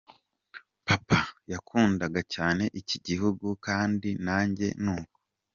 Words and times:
Papa 0.87 1.19
yakundaga 1.51 2.21
cyane 2.33 2.63
iki 2.79 2.97
gihugu 3.07 3.47
kandi 3.65 4.09
nanjye 4.25 4.67
ni 4.83 4.91
uko. 4.97 5.17